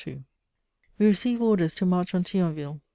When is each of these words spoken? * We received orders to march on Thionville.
* 0.49 0.97
We 0.97 1.05
received 1.05 1.43
orders 1.43 1.75
to 1.75 1.85
march 1.85 2.15
on 2.15 2.23
Thionville. 2.23 2.81